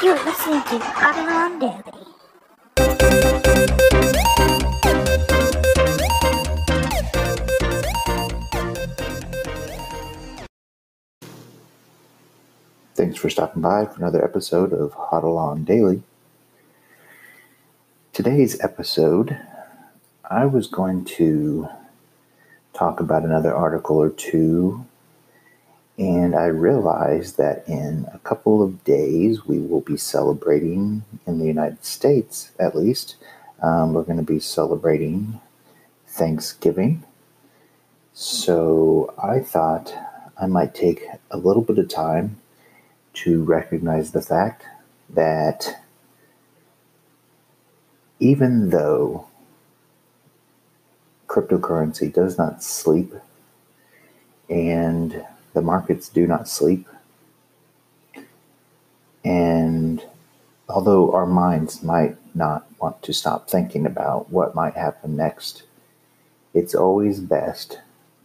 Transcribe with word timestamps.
You're 0.00 0.14
listening 0.24 0.62
to 0.62 0.78
HODL 0.78 1.58
Daily. 1.58 1.82
Thanks 12.94 13.16
for 13.16 13.28
stopping 13.28 13.60
by 13.60 13.86
for 13.86 13.96
another 13.96 14.22
episode 14.22 14.72
of 14.72 14.92
HODL 14.92 15.36
On 15.36 15.64
Daily. 15.64 16.04
Today's 18.12 18.60
episode, 18.60 19.36
I 20.30 20.46
was 20.46 20.68
going 20.68 21.06
to 21.16 21.68
talk 22.72 23.00
about 23.00 23.24
another 23.24 23.52
article 23.52 23.96
or 23.96 24.10
two, 24.10 24.86
and 25.98 26.36
I 26.36 26.46
realized 26.46 27.38
that 27.38 27.68
in 27.68 28.06
a 28.14 28.18
couple 28.20 28.62
of 28.62 28.84
days 28.84 29.44
we 29.46 29.58
will 29.58 29.80
be 29.80 29.96
celebrating, 29.96 31.02
in 31.26 31.40
the 31.40 31.46
United 31.46 31.84
States 31.84 32.52
at 32.58 32.76
least, 32.76 33.16
um, 33.60 33.92
we're 33.92 34.04
going 34.04 34.18
to 34.18 34.22
be 34.22 34.38
celebrating 34.38 35.40
Thanksgiving. 36.06 37.02
So 38.14 39.12
I 39.20 39.40
thought 39.40 39.92
I 40.40 40.46
might 40.46 40.74
take 40.74 41.04
a 41.32 41.36
little 41.36 41.62
bit 41.62 41.78
of 41.78 41.88
time 41.88 42.38
to 43.14 43.42
recognize 43.42 44.12
the 44.12 44.22
fact 44.22 44.64
that 45.10 45.82
even 48.20 48.70
though 48.70 49.26
cryptocurrency 51.26 52.12
does 52.12 52.38
not 52.38 52.62
sleep 52.62 53.12
and 54.48 55.24
the 55.58 55.62
markets 55.62 56.08
do 56.08 56.24
not 56.24 56.48
sleep, 56.48 56.86
and 59.24 60.04
although 60.68 61.10
our 61.10 61.26
minds 61.26 61.82
might 61.82 62.16
not 62.32 62.64
want 62.80 63.02
to 63.02 63.12
stop 63.12 63.50
thinking 63.50 63.84
about 63.84 64.30
what 64.30 64.54
might 64.54 64.74
happen 64.74 65.16
next, 65.16 65.64
it's 66.54 66.76
always 66.76 67.18
best 67.18 67.80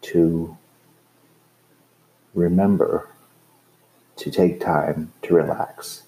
to 0.00 0.56
remember 2.32 3.10
to 4.16 4.30
take 4.30 4.58
time 4.58 5.12
to 5.20 5.34
relax, 5.34 6.04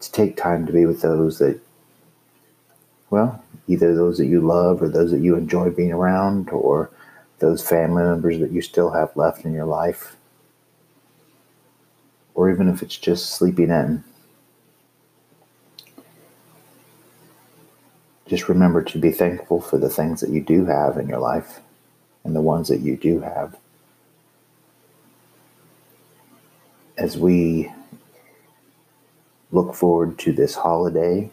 to 0.00 0.10
take 0.10 0.36
time 0.36 0.66
to 0.66 0.72
be 0.72 0.86
with 0.86 1.02
those 1.02 1.38
that, 1.38 1.60
well, 3.10 3.44
either 3.68 3.94
those 3.94 4.18
that 4.18 4.26
you 4.26 4.40
love 4.40 4.82
or 4.82 4.88
those 4.88 5.12
that 5.12 5.20
you 5.20 5.36
enjoy 5.36 5.70
being 5.70 5.92
around 5.92 6.50
or 6.50 6.90
those 7.38 7.62
family 7.62 8.02
members 8.02 8.40
that 8.40 8.50
you 8.50 8.62
still 8.62 8.90
have 8.90 9.16
left 9.16 9.44
in 9.44 9.52
your 9.52 9.66
life. 9.66 10.15
Or 12.36 12.48
even 12.48 12.68
if 12.68 12.80
it's 12.80 12.96
just 12.96 13.30
sleeping 13.30 13.70
in. 13.70 14.04
Just 18.28 18.48
remember 18.48 18.84
to 18.84 18.98
be 18.98 19.10
thankful 19.10 19.60
for 19.60 19.78
the 19.78 19.90
things 19.90 20.20
that 20.20 20.30
you 20.30 20.40
do 20.40 20.66
have 20.66 20.96
in 20.96 21.08
your 21.08 21.18
life 21.18 21.60
and 22.22 22.36
the 22.36 22.40
ones 22.40 22.68
that 22.68 22.80
you 22.80 22.96
do 22.96 23.18
have. 23.18 23.56
as 26.96 27.16
we 27.16 27.70
look 29.52 29.74
forward 29.74 30.18
to 30.18 30.32
this 30.32 30.54
holiday, 30.54 31.30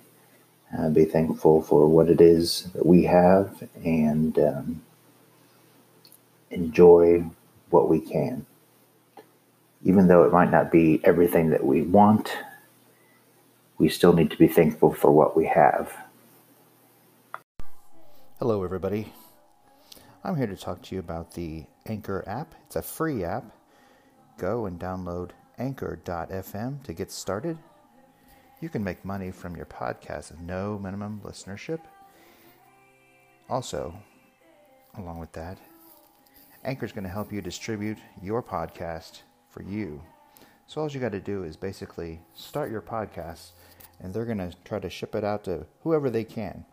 uh, 0.77 0.89
be 0.89 1.05
thankful 1.05 1.61
for 1.61 1.87
what 1.87 2.09
it 2.09 2.19
is 2.19 2.63
that 2.73 2.85
we 2.85 3.03
have 3.03 3.67
and 3.83 4.37
um, 4.39 4.81
enjoy 6.51 7.23
what 7.69 7.89
we 7.89 7.99
can. 7.99 8.45
Even 9.85 10.07
though 10.07 10.23
it 10.23 10.31
might 10.31 10.49
not 10.49 10.71
be 10.71 11.01
everything 11.03 11.49
that 11.49 11.65
we 11.65 11.81
want, 11.81 12.37
we 13.77 13.89
still 13.89 14.13
need 14.13 14.31
to 14.31 14.37
be 14.37 14.47
thankful 14.47 14.93
for 14.93 15.11
what 15.11 15.35
we 15.35 15.45
have. 15.45 15.93
Hello, 18.39 18.63
everybody. 18.63 19.11
I'm 20.23 20.37
here 20.37 20.47
to 20.47 20.55
talk 20.55 20.81
to 20.83 20.95
you 20.95 20.99
about 20.99 21.33
the 21.33 21.65
Anchor 21.85 22.23
app. 22.25 22.55
It's 22.65 22.77
a 22.77 22.81
free 22.81 23.25
app. 23.25 23.43
Go 24.37 24.67
and 24.67 24.79
download 24.79 25.31
anchor.fm 25.57 26.81
to 26.83 26.93
get 26.93 27.11
started. 27.11 27.57
You 28.61 28.69
can 28.69 28.85
make 28.85 29.03
money 29.03 29.31
from 29.31 29.53
your 29.57 29.65
podcast 29.65 30.31
with 30.31 30.39
no 30.39 30.79
minimum 30.79 31.19
listenership. 31.25 31.79
Also, 33.49 33.93
along 34.97 35.19
with 35.19 35.33
that, 35.33 35.57
Anchor 36.63 36.85
is 36.85 36.93
going 36.93 37.03
to 37.03 37.09
help 37.09 37.33
you 37.33 37.41
distribute 37.41 37.97
your 38.21 38.41
podcast 38.41 39.23
for 39.53 39.61
you. 39.61 40.01
So 40.65 40.81
all 40.81 40.89
you 40.89 40.99
got 40.99 41.11
to 41.11 41.19
do 41.19 41.43
is 41.43 41.55
basically 41.55 42.21
start 42.33 42.71
your 42.71 42.81
podcast 42.81 43.51
and 43.99 44.13
they're 44.13 44.25
going 44.25 44.39
to 44.39 44.51
try 44.65 44.79
to 44.79 44.89
ship 44.89 45.13
it 45.13 45.23
out 45.23 45.43
to 45.43 45.67
whoever 45.81 46.09
they 46.09 46.23
can. 46.23 46.65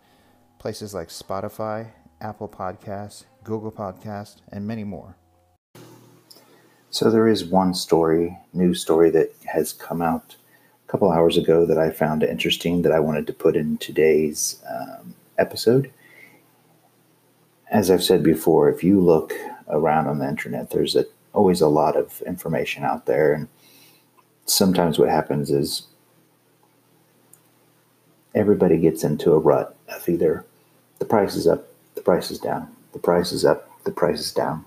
Places 0.59 0.95
like 0.95 1.09
Spotify, 1.09 1.89
Apple 2.21 2.49
Podcasts, 2.49 3.25
Google 3.45 3.71
Podcasts, 3.71 4.37
and 4.51 4.67
many 4.67 4.85
more. 4.85 5.17
So 6.91 7.11
there 7.11 7.29
is 7.29 7.45
one 7.45 7.75
story, 7.75 8.39
news 8.53 8.81
story 8.81 9.11
that 9.11 9.33
has 9.53 9.73
come 9.73 10.03
out 10.03 10.37
a 10.87 10.91
couple 10.91 11.13
hours 11.13 11.37
ago 11.37 11.67
that 11.67 11.79
I 11.79 11.91
found 11.91 12.23
interesting 12.23 12.83
that 12.83 12.93
I 12.93 13.01
wanted 13.01 13.27
to 13.29 13.33
put 13.33 13.57
in 13.57 13.79
today's 13.79 14.63
um, 14.69 15.15
episode. 15.39 15.93
As 17.71 17.91
I've 17.91 18.03
said 18.03 18.23
before, 18.23 18.69
if 18.69 18.83
you 18.83 19.01
look 19.01 19.35
around 19.69 20.09
on 20.09 20.19
the 20.19 20.29
internet, 20.29 20.71
there's 20.71 20.97
a, 20.97 21.05
always 21.33 21.61
a 21.61 21.69
lot 21.69 21.97
of 21.97 22.23
information 22.23 22.85
out 22.85 23.07
there, 23.07 23.33
and 23.33 23.49
sometimes 24.47 24.99
what 24.99 25.09
happens 25.09 25.51
is 25.51 25.87
everybody 28.35 28.79
gets 28.79 29.05
into 29.05 29.33
a 29.33 29.39
rut 29.39 29.77
of 29.89 30.09
either 30.09 30.45
the 30.99 31.05
price 31.05 31.35
is 31.35 31.47
up, 31.47 31.67
the 31.95 32.01
price 32.01 32.31
is 32.31 32.39
down, 32.39 32.69
the 32.93 32.99
price 32.99 33.33
is 33.33 33.45
up, 33.45 33.71
the 33.85 33.91
price 33.91 34.21
is 34.21 34.33
down. 34.33 34.65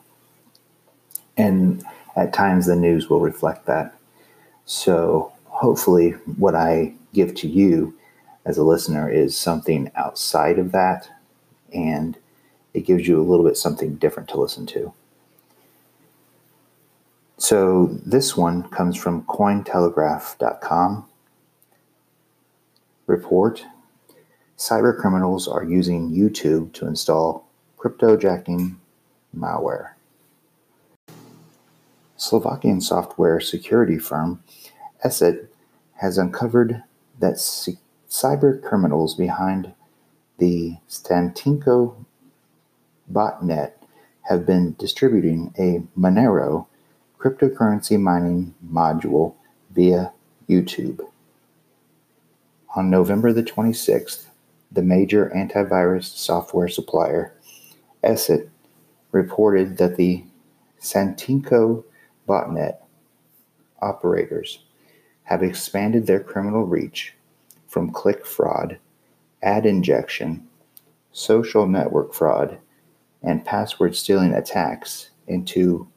And 1.38 1.84
at 2.16 2.34
times 2.34 2.66
the 2.66 2.76
news 2.76 3.10
will 3.10 3.20
reflect 3.20 3.66
that. 3.66 3.96
So 4.66 5.34
hopefully, 5.46 6.12
what 6.38 6.56
I 6.56 6.94
give 7.14 7.36
to 7.36 7.48
you 7.48 7.96
as 8.46 8.58
a 8.58 8.64
listener 8.64 9.10
is 9.10 9.38
something 9.38 9.92
outside 9.96 10.60
of 10.60 10.72
that, 10.72 11.10
and 11.74 12.18
it 12.74 12.82
gives 12.82 13.08
you 13.08 13.20
a 13.20 13.24
little 13.24 13.46
bit 13.46 13.58
something 13.58 13.96
different 13.96 14.30
to 14.30 14.40
listen 14.40 14.66
to. 14.68 14.94
So 17.38 17.88
this 18.06 18.38
one 18.38 18.64
comes 18.70 18.96
from 18.96 19.24
Cointelegraph.com. 19.24 21.06
Report 23.08 23.66
Cyber 24.58 24.98
criminals 24.98 25.48
are 25.48 25.64
using 25.64 26.12
YouTube 26.12 26.74
to 26.74 26.88
install 26.88 27.46
cryptojacking 27.78 28.76
malware. 29.36 29.94
Slovakian 32.16 32.80
software 32.80 33.42
security 33.42 33.98
firm 33.98 34.42
ESET 35.04 35.48
has 35.96 36.18
uncovered 36.18 36.84
that 37.20 37.40
c- 37.40 37.78
cyber 38.10 38.62
criminals 38.64 39.16
behind 39.16 39.74
the 40.38 40.78
Stantinko 40.88 41.96
botnet 43.12 43.74
have 44.30 44.46
been 44.46 44.76
distributing 44.80 45.54
a 45.58 45.84
Monero 46.00 46.68
cryptocurrency 47.24 47.98
mining 47.98 48.54
module 48.70 49.34
via 49.72 50.12
YouTube. 50.50 51.00
On 52.76 52.90
November 52.90 53.32
the 53.32 53.44
26th, 53.44 54.26
the 54.70 54.82
major 54.82 55.32
antivirus 55.34 56.04
software 56.04 56.68
supplier, 56.68 57.34
ESET, 58.04 58.50
reported 59.14 59.78
that 59.78 59.96
the 59.96 60.26
Stantinko 60.82 61.86
botnet 62.28 62.78
operators 63.82 64.60
have 65.24 65.44
expanded 65.44 66.06
their 66.06 66.20
criminal 66.20 66.66
reach 66.66 67.14
from 67.68 67.94
click 67.94 68.26
fraud, 68.26 68.80
ad 69.42 69.66
injection, 69.66 70.46
social 71.14 71.68
network 71.68 72.14
fraud, 72.14 72.58
and 73.22 73.46
password 73.46 73.96
stealing 73.96 74.34
attacks 74.34 75.12
into 75.28 75.88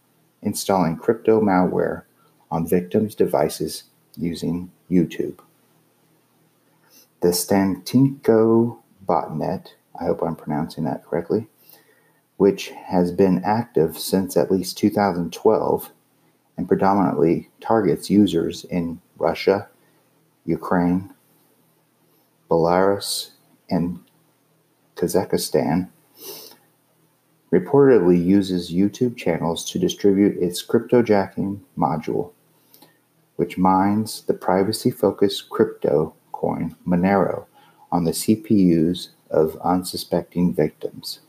installing 0.42 0.96
crypto 0.96 1.40
malware 1.40 2.02
on 2.50 2.66
victims' 2.66 3.14
devices 3.14 3.84
using 4.16 4.70
YouTube. 4.90 5.38
The 7.20 7.28
Stantinko 7.28 8.78
botnet, 9.06 9.68
I 9.98 10.04
hope 10.04 10.22
I'm 10.22 10.36
pronouncing 10.36 10.84
that 10.84 11.04
correctly, 11.04 11.48
which 12.36 12.68
has 12.70 13.12
been 13.12 13.42
active 13.44 13.98
since 13.98 14.36
at 14.36 14.50
least 14.50 14.78
2012 14.78 15.92
and 16.56 16.68
predominantly 16.68 17.50
targets 17.60 18.10
users 18.10 18.64
in 18.64 19.00
Russia, 19.18 19.68
Ukraine, 20.44 21.12
Belarus, 22.50 23.30
and 23.68 24.00
Kazakhstan, 24.94 25.88
reportedly 27.58 28.22
uses 28.22 28.72
YouTube 28.72 29.16
channels 29.16 29.64
to 29.70 29.78
distribute 29.78 30.36
its 30.42 30.64
cryptojacking 30.64 31.60
module. 31.76 32.32
which 33.36 33.58
mines 33.58 34.22
the 34.22 34.34
privacy 34.34 34.90
focused 34.90 35.50
crypto 35.50 36.14
coin 36.32 36.74
Monero 36.86 37.44
on 37.92 38.04
the 38.04 38.10
CPUs 38.12 39.08
of 39.30 39.56
unsuspecting 39.62 40.54
victims. 40.54 41.20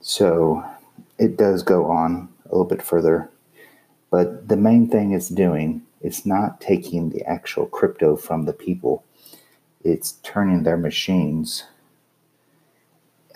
So 0.00 0.64
it 1.18 1.36
does 1.36 1.62
go 1.62 1.86
on 1.86 2.28
a 2.44 2.48
little 2.48 2.64
bit 2.64 2.82
further, 2.82 3.30
but 4.10 4.48
the 4.48 4.56
main 4.56 4.88
thing 4.88 5.12
it's 5.12 5.28
doing 5.28 5.82
is 6.00 6.26
not 6.26 6.60
taking 6.60 7.10
the 7.10 7.24
actual 7.24 7.66
crypto 7.66 8.16
from 8.16 8.44
the 8.44 8.52
people, 8.52 9.04
it's 9.82 10.12
turning 10.22 10.62
their 10.62 10.76
machines 10.76 11.64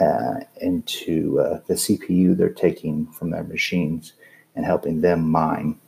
uh, 0.01 0.41
into 0.61 1.41
uh, 1.41 1.61
the 1.67 1.75
CPU 1.75 2.37
they're 2.37 2.49
taking 2.49 3.07
from 3.09 3.31
their 3.31 3.45
machines 3.45 4.15
and 4.57 4.65
helping 4.65 5.01
them 5.01 5.31
mine. 5.31 5.79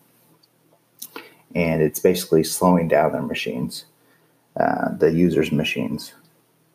And 1.54 1.82
it's 1.82 2.00
basically 2.00 2.44
slowing 2.44 2.88
down 2.88 3.12
their 3.12 3.22
machines, 3.22 3.84
uh, 4.58 4.94
the 4.96 5.12
users' 5.12 5.52
machines, 5.52 6.14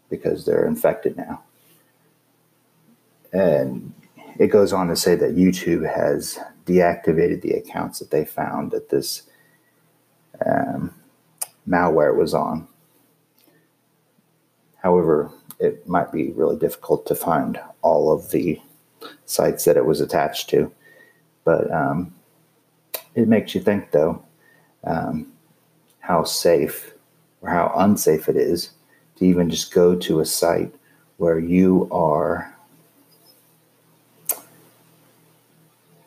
because 0.10 0.46
they're 0.46 0.68
infected 0.68 1.18
now. 1.18 1.44
And 3.34 3.94
it 4.40 4.48
goes 4.48 4.74
on 4.74 4.88
to 4.88 4.96
say 4.96 5.16
that 5.16 5.36
YouTube 5.36 5.92
has 5.96 6.40
deactivated 6.66 7.42
the 7.42 7.54
accounts 7.54 8.00
that 8.00 8.12
they 8.12 8.26
found 8.26 8.72
that 8.72 8.90
this 8.90 9.24
um, 10.46 10.94
malware 11.68 12.16
was 12.16 12.34
on. 12.34 12.68
However, 14.84 15.32
it 15.60 15.88
might 15.88 16.12
be 16.12 16.32
really 16.32 16.58
difficult 16.58 17.06
to 17.08 17.16
find 17.16 17.60
all 17.82 18.12
of 18.12 18.32
the 18.32 18.62
sites 19.26 19.66
that 19.66 19.78
it 19.78 19.86
was 19.86 20.02
attached 20.02 20.50
to. 20.50 20.72
But 21.44 21.72
um, 21.72 22.14
it 23.16 23.28
makes 23.28 23.56
you 23.56 23.62
think, 23.62 23.92
though, 23.92 24.24
um, 24.84 25.32
how 26.00 26.24
safe 26.24 26.94
or 27.42 27.50
how 27.50 27.74
unsafe 27.78 28.30
it 28.30 28.36
is 28.36 28.72
to 29.18 29.26
even 29.26 29.50
just 29.50 29.74
go 29.74 29.96
to 29.96 30.20
a 30.20 30.26
site 30.26 30.74
where 31.18 31.40
you 31.40 31.88
are 31.92 32.54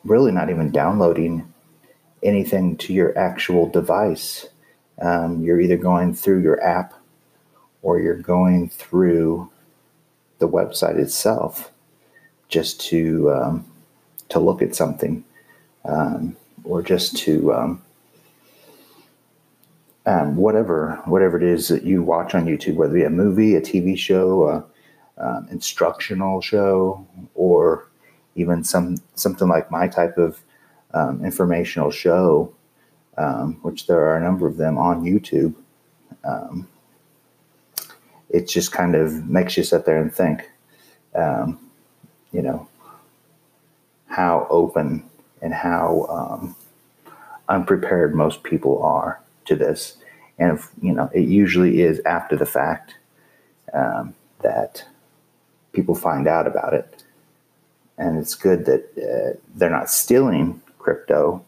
really 0.03 0.31
not 0.31 0.49
even 0.49 0.71
downloading 0.71 1.51
anything 2.23 2.77
to 2.77 2.93
your 2.93 3.17
actual 3.17 3.67
device. 3.69 4.47
Um, 5.01 5.41
you're 5.43 5.59
either 5.59 5.77
going 5.77 6.13
through 6.13 6.41
your 6.41 6.61
app 6.63 6.93
or 7.81 7.99
you're 7.99 8.15
going 8.15 8.69
through 8.69 9.49
the 10.39 10.47
website 10.47 10.97
itself 10.97 11.71
just 12.49 12.81
to 12.81 13.31
um, 13.31 13.65
to 14.29 14.39
look 14.39 14.61
at 14.61 14.75
something 14.75 15.23
um, 15.85 16.35
or 16.63 16.81
just 16.81 17.17
to 17.17 17.53
um, 17.53 17.81
um 20.05 20.35
whatever 20.35 21.01
whatever 21.05 21.37
it 21.37 21.43
is 21.43 21.67
that 21.67 21.83
you 21.83 22.03
watch 22.03 22.35
on 22.35 22.45
YouTube, 22.45 22.75
whether 22.75 22.95
it 22.95 23.01
be 23.01 23.05
a 23.05 23.09
movie, 23.09 23.55
a 23.55 23.61
TV 23.61 23.97
show, 23.97 24.47
a 24.49 24.65
um, 25.23 25.47
instructional 25.51 26.41
show, 26.41 27.05
or 27.35 27.87
even 28.35 28.63
some 28.63 28.97
something 29.15 29.47
like 29.47 29.71
my 29.71 29.87
type 29.87 30.17
of 30.17 30.41
um, 30.93 31.23
informational 31.23 31.91
show, 31.91 32.53
which 33.61 33.87
there 33.87 34.01
are 34.01 34.17
a 34.17 34.23
number 34.23 34.47
of 34.47 34.57
them 34.57 34.77
on 34.77 35.03
YouTube 35.03 35.53
it 38.33 38.47
just 38.47 38.71
kind 38.71 38.95
of 38.95 39.29
makes 39.29 39.57
you 39.57 39.63
sit 39.63 39.85
there 39.85 40.01
and 40.01 40.13
think, 40.13 40.49
um, 41.15 41.59
you 42.31 42.41
know, 42.41 42.67
how 44.07 44.47
open 44.49 45.03
and 45.41 45.53
how 45.53 46.05
um, 46.09 46.55
unprepared 47.49 48.15
most 48.15 48.43
people 48.43 48.81
are 48.83 49.21
to 49.45 49.55
this. 49.55 49.97
And, 50.39 50.57
if, 50.57 50.69
you 50.81 50.93
know, 50.93 51.09
it 51.13 51.27
usually 51.27 51.81
is 51.81 51.99
after 52.05 52.35
the 52.35 52.45
fact 52.45 52.95
um, 53.73 54.15
that 54.41 54.83
people 55.73 55.95
find 55.95 56.27
out 56.27 56.47
about 56.47 56.73
it. 56.73 57.03
And 57.97 58.17
it's 58.17 58.35
good 58.35 58.65
that 58.65 58.83
uh, 58.97 59.39
they're 59.55 59.69
not 59.69 59.89
stealing 59.89 60.61
crypto 60.79 61.43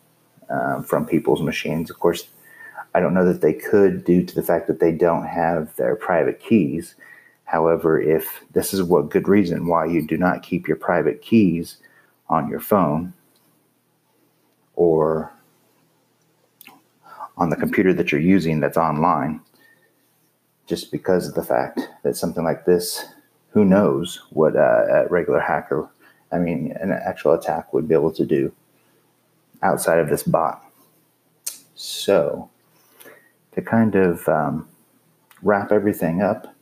um, 0.50 0.84
from 0.84 1.06
people's 1.06 1.42
machines. 1.42 1.90
Of 1.90 2.00
course, 2.00 2.28
I 2.94 3.00
don't 3.00 3.14
know 3.14 3.26
that 3.26 3.42
they 3.42 3.54
could 3.54 4.04
due 4.04 4.24
to 4.24 4.36
the 4.36 4.44
fact 4.44 4.68
that 4.68 4.80
they 4.80 4.92
don't 4.92 5.26
have 5.26 5.76
their 5.76 5.96
private 5.96 6.40
keys. 6.40 6.96
However, 7.46 8.00
if 8.00 8.44
this 8.54 8.74
is 8.74 8.84
what 8.84 9.10
good 9.10 9.28
reason 9.28 9.68
why 9.68 9.86
you 9.86 10.06
do 10.06 10.18
not 10.18 10.44
keep 10.44 10.68
your 10.68 10.78
private 10.78 11.22
keys 11.22 11.78
on 12.30 12.50
your 12.50 12.60
phone 12.60 13.14
or 14.76 15.32
on 17.38 17.50
the 17.50 17.56
computer 17.56 17.94
that 17.94 18.12
you're 18.12 18.22
using 18.22 18.60
that's 18.60 18.78
online, 18.78 19.42
just 20.68 20.92
because 20.92 21.28
of 21.28 21.34
the 21.34 21.44
fact 21.44 21.82
that 22.04 22.16
something 22.16 22.44
like 22.44 22.66
this, 22.66 23.06
who 23.50 23.66
knows 23.66 24.22
what 24.30 24.56
a, 24.56 25.06
a 25.06 25.08
regular 25.10 25.40
hacker, 25.40 25.90
I 26.32 26.40
mean, 26.40 26.76
an 26.80 26.92
actual 26.92 27.34
attack 27.34 27.74
would 27.74 27.88
be 27.88 27.94
able 27.94 28.14
to 28.14 28.26
do 28.26 28.52
outside 29.62 30.00
of 30.00 30.10
this 30.10 30.24
bot. 30.24 30.64
So, 31.76 32.50
to 33.56 33.62
kind 33.62 33.96
of 33.96 34.28
um, 34.28 34.68
wrap 35.42 35.72
everything 35.72 36.22
up, 36.22 36.54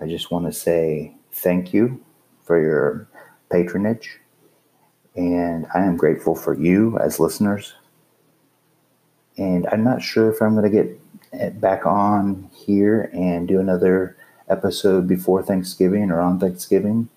I 0.00 0.06
just 0.06 0.30
want 0.30 0.46
to 0.46 0.52
say 0.52 1.14
thank 1.32 1.72
you 1.72 2.04
for 2.44 2.60
your 2.60 3.08
patronage. 3.50 4.18
And 5.16 5.66
I 5.74 5.80
am 5.80 5.96
grateful 5.96 6.34
for 6.36 6.54
you 6.54 6.98
as 6.98 7.18
listeners. 7.18 7.74
And 9.36 9.66
I'm 9.72 9.84
not 9.84 10.02
sure 10.02 10.30
if 10.30 10.40
I'm 10.40 10.54
going 10.54 10.70
to 10.70 10.98
get 11.32 11.60
back 11.60 11.86
on 11.86 12.50
here 12.54 13.10
and 13.12 13.46
do 13.46 13.60
another 13.60 14.16
episode 14.48 15.06
before 15.06 15.42
Thanksgiving 15.42 16.10
or 16.10 16.20
on 16.20 16.40
Thanksgiving, 16.40 17.08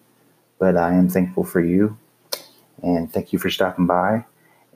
but 0.59 0.75
I 0.77 0.93
am 0.93 1.09
thankful 1.09 1.43
for 1.43 1.61
you. 1.61 1.97
And 2.83 3.11
thank 3.11 3.31
you 3.31 3.39
for 3.39 3.49
stopping 3.49 3.87
by. 3.87 4.25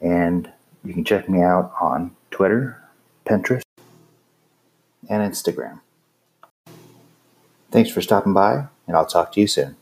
And 0.02 0.52
you 0.84 0.94
can 0.94 1.04
check 1.04 1.28
me 1.28 1.42
out 1.42 1.74
on 1.82 2.16
Twitter, 2.32 2.82
Pinterest, 3.26 3.65
and 5.10 5.22
Instagram. 5.22 5.82
Thanks 7.72 7.90
for 7.90 8.02
stopping 8.02 8.34
by, 8.34 8.68
and 8.88 8.96
I'll 8.96 9.06
talk 9.06 9.32
to 9.34 9.42
you 9.42 9.48
soon. 9.48 9.76